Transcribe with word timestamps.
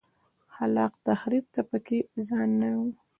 خلاق 0.55 0.93
تخریب 1.07 1.45
ته 1.53 1.61
په 1.69 1.77
کې 1.85 1.97
ځای 2.25 2.45
نه 2.59 2.69
و. 2.79 2.85